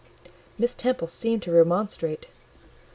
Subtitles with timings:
[0.57, 2.25] Miss Temple seemed to remonstrate.